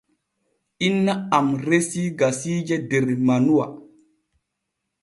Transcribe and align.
Inna 0.87 1.13
am 1.39 1.47
resi 1.67 2.03
gasiije 2.19 2.75
der 2.89 3.07
manuwa. 3.27 3.65